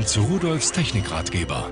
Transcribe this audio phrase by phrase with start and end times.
[0.00, 1.64] Willkommen zu Rudolfs Technikratgeber.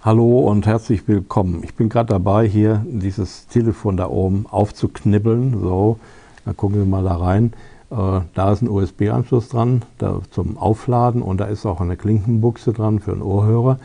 [0.00, 1.64] Hallo und herzlich willkommen.
[1.64, 5.60] Ich bin gerade dabei, hier dieses Telefon da oben aufzuknibbeln.
[5.60, 5.98] So,
[6.44, 7.52] dann gucken wir mal da rein.
[7.90, 12.72] Äh, da ist ein USB-Anschluss dran da zum Aufladen und da ist auch eine Klinkenbuchse
[12.72, 13.80] dran für einen Ohrhörer.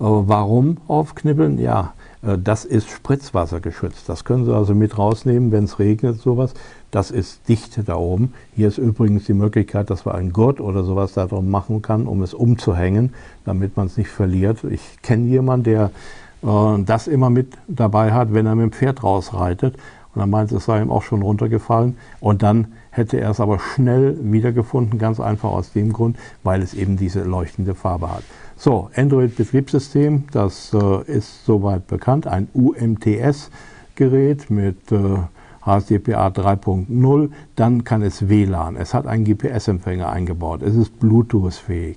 [0.00, 1.58] Äh, warum aufknibbeln?
[1.58, 1.92] Ja,
[2.42, 4.08] das ist Spritzwasser geschützt.
[4.08, 6.54] Das können Sie also mit rausnehmen, wenn es regnet, sowas.
[6.90, 8.32] Das ist dicht da oben.
[8.54, 12.06] Hier ist übrigens die Möglichkeit, dass man einen Gurt oder sowas da drum machen kann,
[12.06, 13.12] um es umzuhängen,
[13.44, 14.64] damit man es nicht verliert.
[14.64, 15.90] Ich kenne jemanden, der
[16.42, 19.76] äh, das immer mit dabei hat, wenn er mit dem Pferd rausreitet.
[20.14, 21.96] Und er meint, es sei ihm auch schon runtergefallen.
[22.20, 26.74] Und dann hätte er es aber schnell wiedergefunden, ganz einfach aus dem Grund, weil es
[26.74, 28.22] eben diese leuchtende Farbe hat.
[28.56, 35.18] So, Android-Betriebssystem, das äh, ist soweit bekannt, ein UMTS-Gerät mit äh,
[35.62, 41.96] HSDPA 3.0, dann kann es WLAN, es hat einen GPS-Empfänger eingebaut, es ist Bluetooth-fähig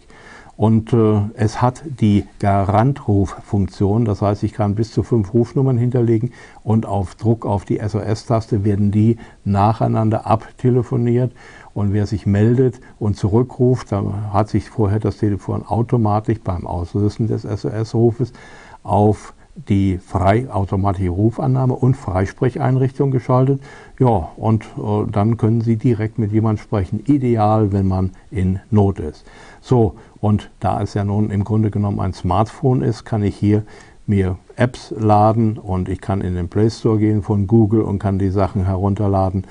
[0.58, 6.33] und äh, es hat die Garantruffunktion, das heißt, ich kann bis zu fünf Rufnummern hinterlegen
[6.64, 11.31] und auf Druck auf die SOS-Taste werden die nacheinander abtelefoniert.
[11.75, 17.27] Und wer sich meldet und zurückruft, da hat sich vorher das Telefon automatisch beim Auslösen
[17.27, 18.33] des SOS-Rufes
[18.81, 19.36] auf
[19.69, 23.61] die freiautomatische Rufannahme und Freisprecheinrichtung geschaltet.
[23.99, 27.02] Ja, und äh, dann können Sie direkt mit jemandem sprechen.
[27.05, 29.25] Ideal, wenn man in Not ist.
[29.61, 33.64] So, und da es ja nun im Grunde genommen ein Smartphone ist, kann ich hier
[34.05, 38.19] mir Apps laden und ich kann in den Play Store gehen von Google und kann
[38.19, 39.45] die Sachen herunterladen.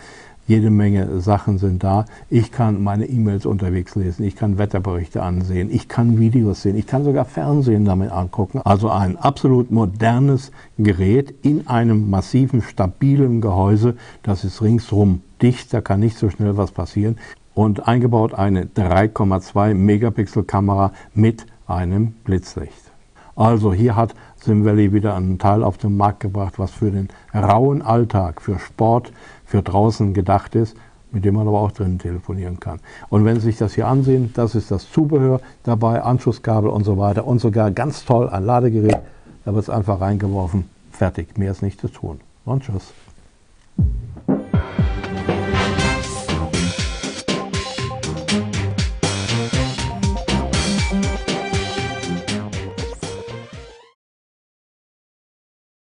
[0.46, 2.04] Jede Menge Sachen sind da.
[2.30, 6.86] Ich kann meine E-Mails unterwegs lesen, ich kann Wetterberichte ansehen, ich kann Videos sehen, ich
[6.86, 8.60] kann sogar Fernsehen damit angucken.
[8.64, 13.96] Also ein absolut modernes Gerät in einem massiven, stabilen Gehäuse.
[14.22, 17.16] Das ist ringsrum dicht, da kann nicht so schnell was passieren.
[17.54, 22.92] Und eingebaut eine 3,2 Megapixel Kamera mit einem Blitzlicht.
[23.34, 24.14] Also hier hat
[24.46, 29.12] SimValley wieder einen Teil auf den Markt gebracht, was für den rauen Alltag, für Sport,
[29.44, 30.76] für draußen gedacht ist,
[31.12, 32.80] mit dem man aber auch drinnen telefonieren kann.
[33.08, 36.96] Und wenn Sie sich das hier ansehen, das ist das Zubehör dabei, Anschlusskabel und so
[36.98, 38.98] weiter und sogar ganz toll ein Ladegerät.
[39.44, 42.20] Da wird es einfach reingeworfen, fertig, mehr ist nicht zu tun.
[42.44, 42.92] Und tschüss.